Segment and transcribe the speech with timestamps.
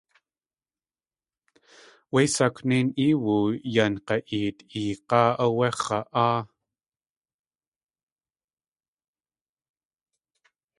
[2.13, 3.35] Wé sakwnéin éewu
[3.73, 6.39] yan g̲a.eet eeg̲áa áwé x̲a.áa.